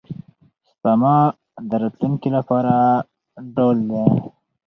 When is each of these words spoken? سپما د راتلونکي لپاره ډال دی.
سپما 0.69 1.15
د 1.69 1.71
راتلونکي 1.81 2.29
لپاره 2.37 2.73
ډال 3.55 3.77
دی. 3.89 4.03